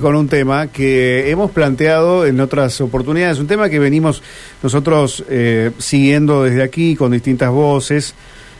[0.00, 4.22] con un tema que hemos planteado en otras oportunidades, un tema que venimos
[4.62, 8.14] nosotros eh, siguiendo desde aquí con distintas voces,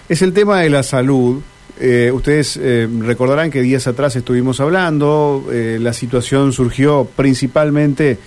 [0.08, 1.40] es el tema de la salud.
[1.80, 8.18] Eh, ustedes eh, recordarán que días atrás estuvimos hablando, la situación surgió principalmente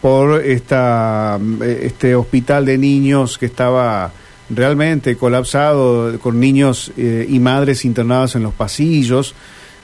[0.00, 4.12] por esta, este hospital de niños que estaba
[4.50, 9.34] realmente colapsado, con niños y madres internados en los pasillos.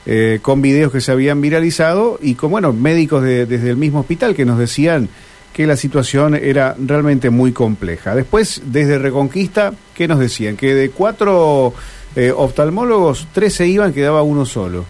[0.05, 4.35] Eh, con videos que se habían viralizado y con bueno, médicos desde el mismo hospital
[4.35, 5.07] que nos decían
[5.53, 8.13] que la situación era realmente muy compleja.
[8.13, 10.57] Después, desde Reconquista, ¿qué nos decían?
[10.57, 11.73] Que de cuatro
[12.15, 14.83] eh, oftalmólogos, tres se iban, quedaba uno solo.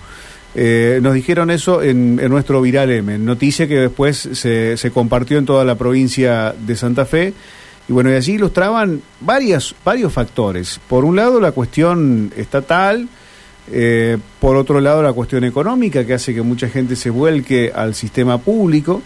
[0.55, 5.45] Eh, nos dijeron eso en, nuestro Viral M, noticia que después se, se, compartió en
[5.45, 7.33] toda la provincia de Santa Fe.
[7.89, 10.79] Y bueno, y allí ilustraban varias, varios factores.
[10.87, 13.09] Por un lado, la cuestión estatal,
[13.71, 17.95] eh, por otro lado, la cuestión económica que hace que mucha gente se vuelque al
[17.95, 19.01] sistema público.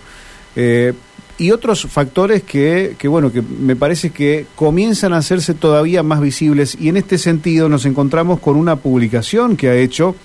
[0.56, 0.94] Eh,
[1.40, 6.20] y otros factores que, que, bueno, que me parece que comienzan a hacerse todavía más
[6.20, 6.76] visibles.
[6.80, 10.16] Y en este sentido nos encontramos con una publicación que ha hecho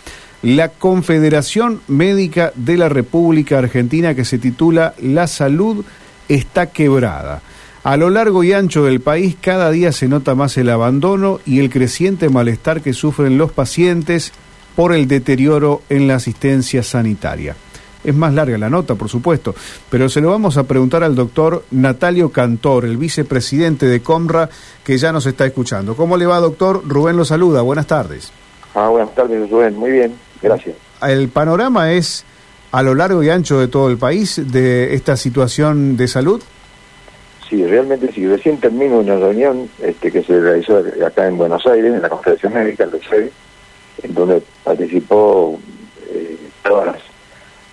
[0.42, 5.84] la Confederación Médica de la República Argentina que se titula La salud
[6.28, 7.42] está quebrada.
[7.84, 11.58] A lo largo y ancho del país cada día se nota más el abandono y
[11.58, 14.32] el creciente malestar que sufren los pacientes
[14.76, 17.56] por el deterioro en la asistencia sanitaria.
[18.04, 19.56] Es más larga la nota, por supuesto,
[19.90, 24.48] pero se lo vamos a preguntar al doctor Natalio Cantor, el vicepresidente de Comra,
[24.84, 25.96] que ya nos está escuchando.
[25.96, 26.82] ¿Cómo le va, doctor?
[26.86, 27.62] Rubén lo saluda.
[27.62, 28.32] Buenas tardes.
[28.76, 29.76] Ah, buenas tardes, Rubén.
[29.76, 30.76] Muy bien, gracias.
[31.02, 32.24] El panorama es
[32.70, 36.40] a lo largo y ancho de todo el país de esta situación de salud
[37.52, 38.26] sí, realmente sí.
[38.26, 42.54] Recién termino una reunión este, que se realizó acá en Buenos Aires, en la Confederación
[42.54, 43.30] Médica, el CEDE,
[44.02, 45.60] en donde participó
[46.10, 47.02] eh, todas las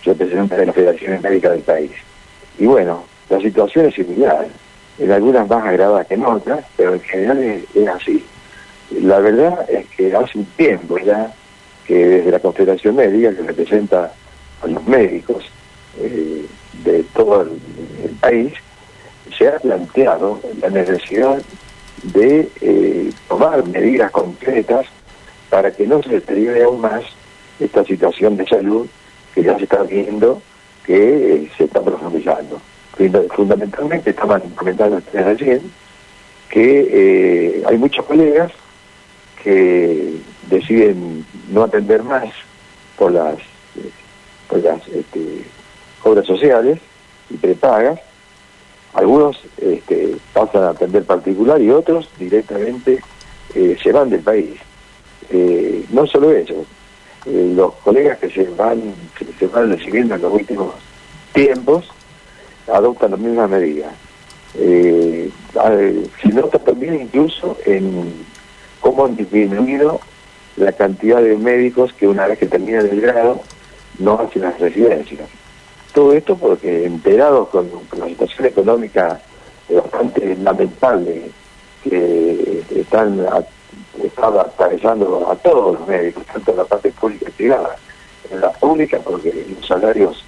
[0.03, 1.91] representantes de las federaciones médicas del país.
[2.57, 4.47] Y bueno, la situación es similar,
[4.97, 8.25] en algunas más agravadas que en otras, pero en general es, así.
[9.01, 11.31] La verdad es que hace un tiempo ya
[11.87, 14.11] que desde la Confederación Médica, que representa
[14.61, 15.45] a los médicos
[15.99, 16.45] eh,
[16.83, 18.53] de todo el país,
[19.37, 21.41] se ha planteado la necesidad
[22.03, 24.85] de eh, tomar medidas concretas
[25.49, 27.03] para que no se deteriore aún más
[27.59, 28.87] esta situación de salud
[29.33, 30.41] que ya se está viendo
[30.85, 32.61] que eh, se está profundizando.
[33.35, 35.71] Fundamentalmente estaban comentando ustedes recién
[36.49, 38.51] que eh, hay muchos colegas
[39.43, 40.15] que
[40.49, 42.25] deciden no atender más
[42.97, 43.37] por las,
[44.49, 45.45] por las este,
[46.03, 46.79] obras sociales
[47.29, 47.99] y prepagas
[48.93, 52.99] algunos este, pasan a atender particular y otros directamente
[53.53, 54.59] eh, se van del país.
[55.29, 56.65] Eh, no solo eso,
[57.25, 58.81] eh, los colegas que se van,
[59.37, 60.73] se van recibiendo en los últimos
[61.33, 61.87] tiempos
[62.71, 63.93] adoptan las mismas medidas.
[64.53, 65.31] se
[66.33, 68.13] nota también incluso en
[68.79, 69.99] cómo han disminuido
[70.57, 73.41] la cantidad de médicos que una vez que terminan el grado
[73.99, 75.38] no hacen las residencias.
[75.93, 79.19] Todo esto porque enterados con, la situación económica
[79.69, 81.31] bastante lamentable
[81.83, 83.25] que están
[84.39, 87.75] atravesando a todos los médicos, tanto en la parte pública y privada.
[88.31, 90.23] En la pública porque los salarios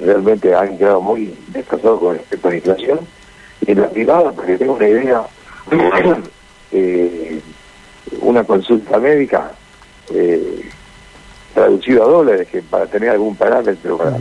[0.00, 3.00] realmente han quedado muy desplazados con respecto a la inflación,
[3.66, 5.22] y en la privada porque tengo una idea,
[6.72, 7.40] eh,
[8.20, 9.52] una consulta médica
[10.12, 10.70] eh,
[11.54, 14.16] traducido a dólares, que para tener algún parámetro para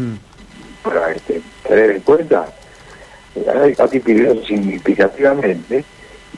[0.84, 2.46] para este, tener en cuenta,
[3.80, 5.84] ha disminuido significativamente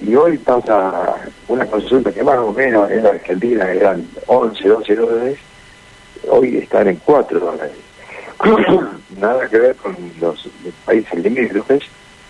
[0.02, 1.16] y hoy pasa
[1.48, 5.40] una consulta que más o menos en Argentina eran 11, 12 dólares,
[6.30, 7.74] hoy están en 4 dólares.
[9.20, 10.50] Nada que ver con los
[10.86, 11.84] países limítrofes,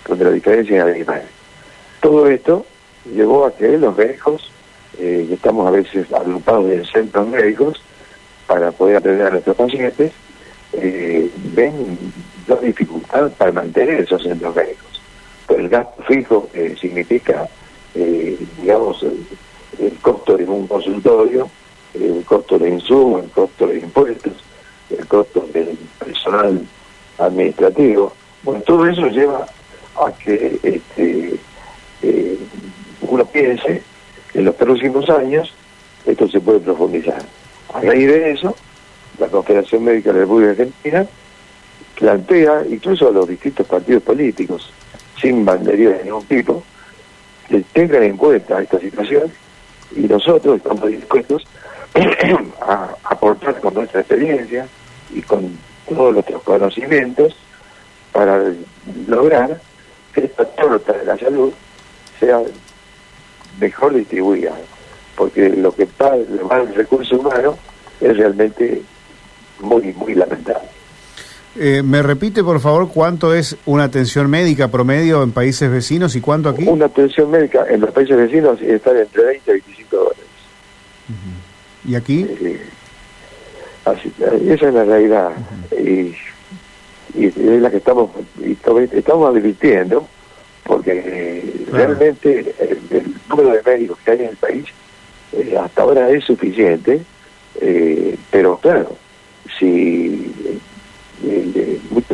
[0.08, 1.24] donde la diferencia es abismal.
[2.02, 2.66] Todo esto
[3.06, 4.52] llevó a que los médicos,
[5.00, 7.82] eh, estamos a veces agrupados en centros médicos
[8.48, 10.12] para poder atender a nuestros pacientes,
[10.78, 11.98] eh, ven
[12.48, 15.02] la dificultad para mantener esos centros médicos.
[15.48, 17.48] Pues el gasto fijo eh, significa,
[17.94, 21.50] eh, digamos, el, costo de un consultorio,
[21.94, 24.34] el costo de insumos, el costo de impuestos,
[24.90, 26.62] el costo del personal
[27.18, 28.14] administrativo.
[28.44, 29.46] Bueno, todo eso lleva
[29.96, 31.40] a que este,
[32.02, 32.38] eh,
[33.02, 33.82] uno piense
[34.32, 35.54] que en los próximos años
[36.06, 37.24] esto se puede profundizar.
[37.74, 38.56] A raíz de eso,
[39.20, 41.06] la Confederación Médica de la República Argentina
[41.96, 44.72] plantea incluso a los distintos partidos políticos,
[45.22, 46.64] sin bandería de ningún tipo,
[47.48, 49.32] que tengan en cuenta esta situación
[49.96, 51.46] y nosotros estamos dispuestos
[52.62, 54.68] a aportar con nuestra experiencia
[55.14, 55.58] y con
[55.88, 57.36] todos nuestros conocimientos
[58.12, 58.42] para
[59.08, 59.62] lograr
[60.14, 61.54] que esta torta de la salud
[62.20, 62.42] sea
[63.60, 64.54] mejor distribuida,
[65.16, 67.58] porque lo que va, el recurso humano
[68.02, 68.82] es realmente
[69.62, 70.70] muy, muy lamentable.
[71.58, 76.22] Eh, ¿Me repite, por favor, cuánto es una atención médica promedio en países vecinos y
[76.22, 76.66] cuánto aquí?
[76.68, 80.26] Una atención médica en los países vecinos está entre 20 y 25 dólares.
[81.88, 82.28] ¿Y aquí?
[82.42, 82.62] Eh,
[83.86, 84.12] así,
[84.50, 85.32] esa es la realidad.
[85.72, 86.14] y,
[87.18, 88.10] es la que estamos,
[88.92, 90.06] estamos advirtiendo,
[90.66, 94.66] porque realmente el, número de médicos que hay en el país
[95.32, 97.02] eh, hasta ahora es suficiente,
[98.32, 98.98] pero claro,
[99.60, 100.34] si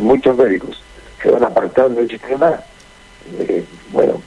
[0.02, 0.82] muchos médicos
[1.22, 2.60] se van apartando del sistema,
[3.38, 4.20] eh, bueno,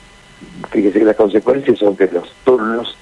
[0.71, 2.95] fíjese que las consecuencias son que los turnos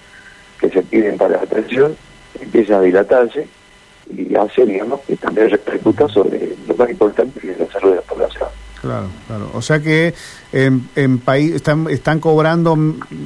[0.59, 1.95] que se piden para la atención
[2.39, 3.47] empiezan a dilatarse
[4.09, 7.95] y hace, digamos, que también repercuta sobre lo más importante que es la salud de
[7.97, 8.49] la población.
[8.81, 9.49] Claro, claro.
[9.53, 10.13] O sea que
[10.51, 12.77] en, en país están, están cobrando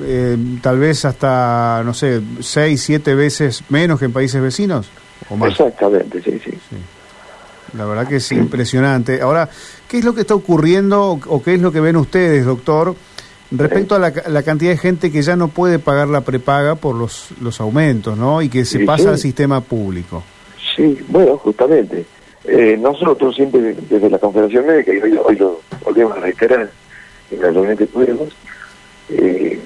[0.04, 4.88] eh, tal vez hasta, no sé, seis, siete veces menos que en países vecinos.
[5.30, 5.52] ¿O más?
[5.52, 6.52] Exactamente, sí, sí.
[6.52, 6.78] sí.
[7.78, 9.22] La verdad que es impresionante.
[9.22, 9.50] Ahora,
[9.88, 12.96] ¿qué es lo que está ocurriendo o qué es lo que ven ustedes, doctor,
[13.52, 17.30] respecto a la, cantidad de gente que ya no puede pagar la prepaga por los,
[17.42, 18.42] los aumentos, ¿no?
[18.42, 20.24] Y que se pasa al sistema público.
[20.76, 22.06] Sí, bueno, justamente.
[22.44, 26.70] Eh, nosotros siempre desde la Confederación Médica, y hoy, lo volvemos a reiterar
[27.32, 28.30] en la reunión que tuvimos,
[29.10, 29.60] eh,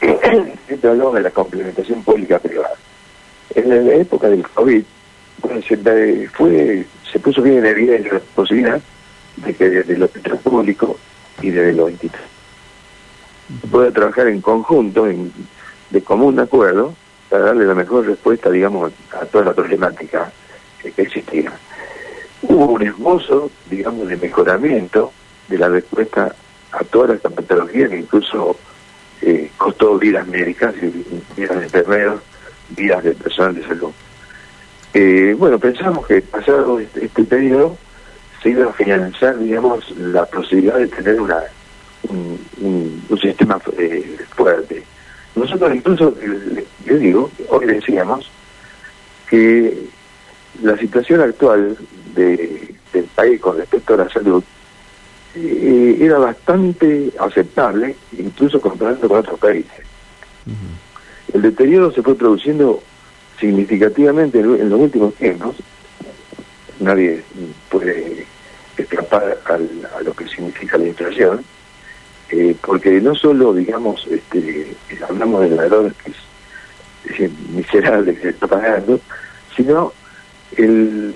[0.66, 2.74] siempre hablamos de la complementación pública-privada.
[3.54, 4.84] En la época del COVID,
[5.66, 8.80] se, fue, se puso bien en evidencia la posibilidad
[9.36, 10.98] de que desde lo público
[11.42, 12.36] y desde los institutos
[13.70, 15.32] pueda trabajar en conjunto, en,
[15.90, 16.94] de común acuerdo,
[17.28, 20.32] para darle la mejor respuesta, digamos, a toda la problemática
[20.80, 21.52] que, existía.
[22.42, 25.12] Hubo un hermoso, digamos, de mejoramiento
[25.48, 26.34] de la respuesta
[26.72, 28.56] a todas las patologías que incluso
[29.22, 30.74] eh, costó vidas médicas,
[31.36, 32.20] vidas de enfermeros,
[32.70, 33.92] vidas de personal de salud.
[34.98, 37.76] Eh, bueno, pensamos que pasado este, este, periodo
[38.42, 41.36] se iba a financiar, digamos, la posibilidad de tener una
[42.08, 44.82] un, sistema eh, fuerte.
[45.34, 46.14] Nosotros incluso,
[46.86, 48.30] yo digo, hoy decíamos
[49.28, 49.86] que
[50.62, 51.76] la situación actual
[52.14, 54.42] de, del país con respecto a la salud
[55.34, 59.82] eh, era bastante aceptable, incluso comparando con otros países.
[61.34, 62.82] El deterioro se fue produciendo
[63.38, 65.56] significativamente en los últimos tiempos,
[66.80, 67.22] nadie
[67.70, 68.26] puede
[68.76, 71.44] escapar a lo que significa la inflación,
[72.30, 74.74] eh, porque no solo, digamos, este,
[75.08, 79.00] hablamos del valor que es, miserable que se está pagando,
[79.56, 79.92] sino
[80.56, 81.14] el,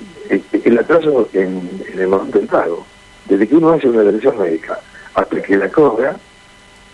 [0.65, 2.87] el, atraso en, el momento del pago.
[3.27, 4.81] Desde que uno hace una atención médica
[5.15, 6.17] hasta que la cobra,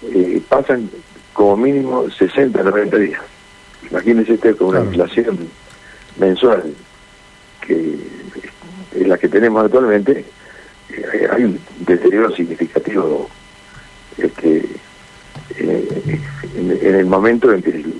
[0.02, 0.90] eh, pasan
[1.32, 3.22] como mínimo 60 90 días.
[3.90, 5.38] Imagínense usted con una inflación
[6.18, 6.74] mensual
[7.66, 7.96] que
[8.94, 10.24] es la que tenemos actualmente,
[10.88, 13.28] eh, hay un deterioro significativo
[14.16, 14.64] este,
[15.56, 16.20] eh,
[16.54, 17.94] en, el momento en que el,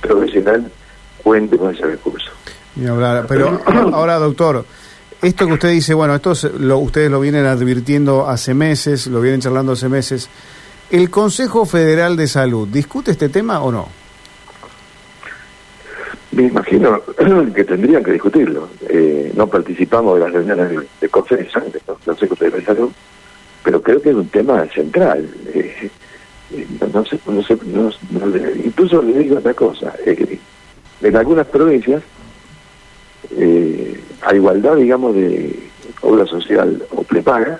[0.00, 0.70] profesional
[1.22, 2.30] cuente con ese recurso.
[3.28, 3.60] pero
[3.92, 4.64] ahora, doctor,
[5.20, 9.40] esto que usted dice, bueno, esto lo, ustedes lo vienen advirtiendo hace meses, lo vienen
[9.40, 10.30] charlando hace meses.
[10.90, 13.97] ¿El Consejo Federal de Salud discute este tema o no?
[16.38, 17.02] Me imagino
[17.54, 18.68] que tendrían que discutirlo.
[18.88, 22.92] Eh, no participamos de las reuniones de, de del Consejo Federal de Salud,
[23.64, 25.28] pero creo que es un tema central.
[25.52, 25.90] Eh,
[26.52, 27.58] eh, no, sé, no sé,
[28.64, 29.92] incluso le digo otra cosa.
[30.06, 32.04] en algunas provincias,
[34.22, 35.58] a igualdad, digamos, de
[36.02, 37.58] obra social o prepaga,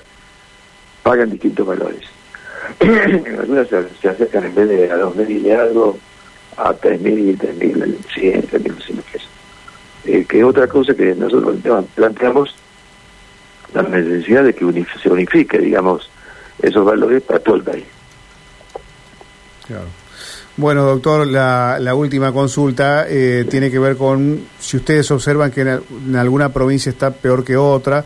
[1.03, 2.05] pagan distintos valores.
[2.79, 5.99] en algunas se, acercan en vez de a dos mil y algo
[6.59, 9.29] a 3.000, 3.100, 3.200 pesos.
[10.05, 11.57] Eh, que es otra cosa que nosotros
[11.95, 12.55] planteamos
[13.75, 16.11] la necesidad de que se unifique, digamos,
[16.61, 17.85] esos valores para todo el país.
[19.67, 19.87] Claro.
[20.57, 25.61] Bueno, doctor, la, la última consulta eh, tiene que ver con si ustedes observan que
[25.61, 28.05] en, alguna provincia está peor que otra.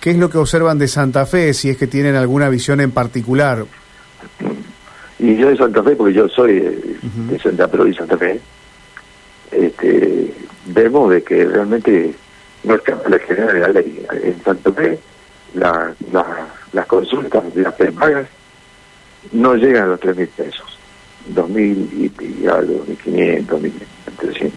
[0.00, 2.90] ¿Qué es lo que observan de Santa Fe, si es que tienen alguna visión en
[2.90, 3.64] particular?
[5.22, 8.40] Y yo de Santa Fe, porque yo soy de, Santa Fe, Santa Fe,
[9.52, 10.34] este,
[10.66, 12.12] vemos de que realmente
[12.64, 14.04] no está la general de la ley.
[14.20, 14.98] En Santa Fe,
[15.54, 15.94] la,
[16.72, 18.26] las consultas de las prepagas
[19.30, 20.78] no llegan a los 3.000 pesos,
[21.32, 23.46] 2.000 y, algo, 1.500,
[24.18, 24.50] 1.300.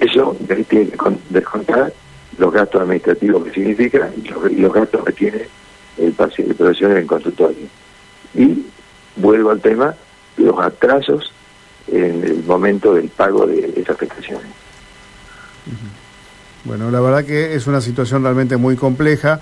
[0.00, 0.90] Eso tiene que
[1.30, 1.92] descontar
[2.38, 5.42] los gastos administrativos que significa y los, gastos que tiene
[5.96, 7.68] el paciente, el profesional en consultorio.
[8.34, 8.66] Y
[9.16, 9.94] vuelvo al tema
[10.36, 11.32] los atrasos
[11.88, 14.46] en el momento del pago de esas prestaciones.
[16.64, 19.40] Bueno, la verdad que es una situación realmente muy compleja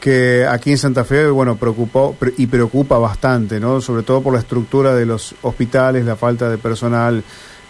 [0.00, 3.80] que aquí en Santa Fe, bueno, preocupó y preocupa bastante, ¿no?
[3.80, 7.22] Sobre todo por la estructura de los hospitales, la falta de personal,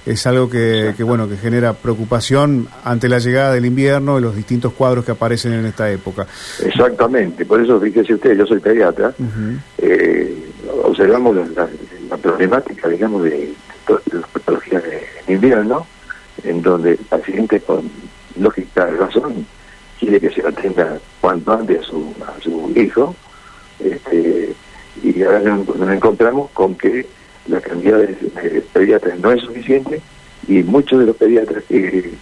[0.07, 4.73] es algo que, bueno, que genera preocupación ante la llegada del invierno y los distintos
[4.73, 6.27] cuadros que aparecen en esta época.
[6.65, 9.13] Exactamente, por eso fíjese usted, yo soy pediatra,
[9.79, 10.40] eh,
[11.01, 13.55] observamos la, problemática, digamos, de,
[14.13, 15.87] las patologías de invierno,
[16.45, 17.91] en donde el paciente con
[18.39, 19.47] lógica razón
[19.99, 23.17] quiere que se atienda cuanto antes a su, hijo,
[23.83, 24.55] este,
[25.03, 27.07] y ahora nos, encontramos con que
[27.47, 30.03] la cantidad de, pediatras no es suficiente
[30.49, 32.13] y muchos de los pediatras que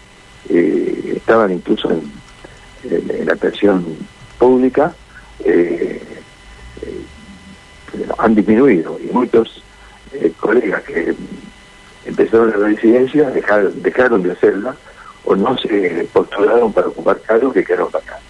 [0.51, 3.85] eh, estaban incluso en, la atención
[4.39, 4.95] pública
[5.45, 6.01] eh,
[8.19, 9.63] han disminuido y muchos
[10.39, 11.15] colegas que
[12.07, 14.75] empezaron la residencia dejaron, dejaron de hacerla
[15.25, 18.25] o no se postularon para ocupar cargos que quedaron vacantes.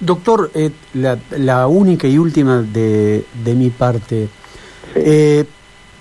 [0.00, 4.28] Doctor, eh, la, única y última de, de mi parte.
[4.94, 5.44] Eh,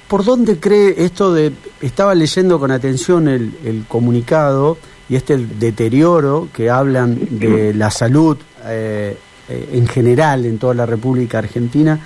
[0.08, 1.52] ¿Por dónde cree esto de...
[1.82, 4.78] Estaba leyendo con atención el, el comunicado
[5.10, 9.18] y este deterioro que hablan de la salud eh,
[9.50, 12.00] en general en toda la República Argentina.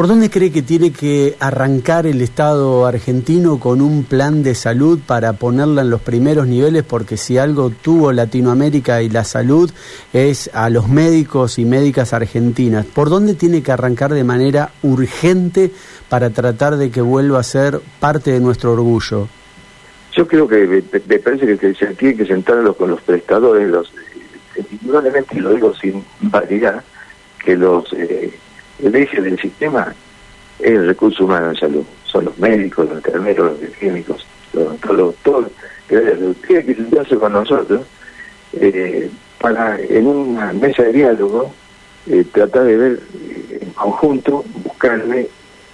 [0.00, 4.98] ¿Por dónde cree que tiene que arrancar el Estado argentino con un plan de salud
[5.06, 6.84] para ponerla en los primeros niveles?
[6.84, 9.70] Porque si algo tuvo Latinoamérica y la salud
[10.14, 12.86] es a los médicos y médicas argentinas.
[12.86, 15.70] ¿Por dónde tiene que arrancar de manera urgente
[16.08, 19.28] para tratar de que vuelva a ser parte de nuestro orgullo?
[20.16, 23.88] Yo creo que me, que se tiene que sentar con los prestadores, los,
[24.56, 26.82] eh, indudablemente lo digo sin variedad,
[27.44, 27.92] que los...
[27.92, 28.32] Eh,
[28.82, 29.94] el eje del sistema
[30.58, 31.84] es el recurso humano en salud.
[32.04, 35.50] Son los médicos, los enfermeros, los químicos, los todos todo,
[35.88, 37.86] tiene que sentarse con nosotros
[38.52, 39.10] eh,
[39.40, 41.52] para en una mesa de diálogo
[42.06, 45.28] eh, tratar de ver eh, en conjunto, buscarle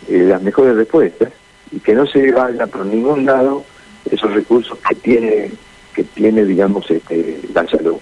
[0.08, 1.32] las mejores respuestas
[1.72, 3.64] y que no se vaya por ningún lado
[4.08, 5.50] esos recursos que tiene
[5.94, 7.96] que tiene digamos este, la salud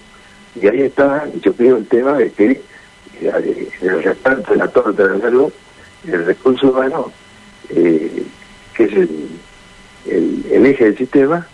[0.60, 2.60] y ahí está yo creo el tema de que
[3.28, 5.48] el reparto de la torta de la
[6.06, 7.10] el recurso humano,
[7.70, 8.24] eh,
[8.74, 11.46] que es el, eje del sistema,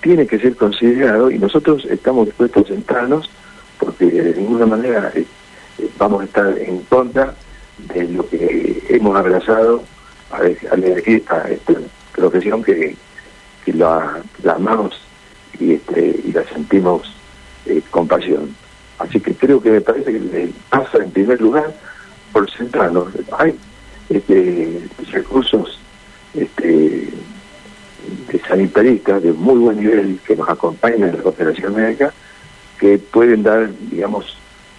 [0.00, 3.30] tiene que ser considerado y nosotros estamos dispuestos a sentarnos
[3.78, 5.26] porque de ninguna manera eh,
[5.98, 7.34] vamos a estar en contra
[7.78, 9.82] de lo que hemos abrazado
[10.30, 11.74] al elegir esta, esta,
[12.14, 12.96] profesión que,
[13.64, 14.98] que la, amamos
[15.60, 17.14] y, este, la sentimos
[17.66, 18.54] eh, con pasión.
[18.98, 21.74] Así que creo que me parece que pasa en primer lugar
[22.32, 23.08] por centrarnos.
[23.38, 23.56] Hay
[24.08, 25.78] este, recursos
[26.34, 27.10] este,
[28.28, 32.12] de sanitaristas de muy buen nivel que nos acompañan en la cooperación médica
[32.78, 34.36] que pueden dar, digamos,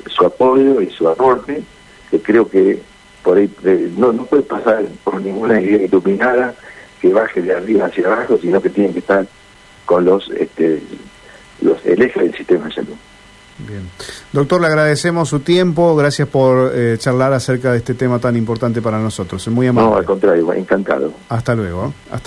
[0.08, 1.64] su apoyo y su aporte,
[2.10, 2.82] que creo que
[3.24, 3.50] por ahí
[3.98, 6.56] no, no puede pasar por ninguna idea iluminada
[7.02, 9.28] que baje de arriba hacia abajo, sino que tienen que estar
[9.86, 10.82] con los, este,
[11.62, 12.96] los el eje del sistema de salud.
[13.60, 13.90] Bien.
[14.32, 18.82] Doctor, le agradecemos su tiempo, gracias por eh, charlar acerca de este tema tan importante
[18.82, 19.46] para nosotros.
[19.48, 19.90] Es muy amable.
[19.90, 21.12] No, al contrario, encantado.
[21.30, 21.94] Hasta luego.
[22.12, 22.26] Hasta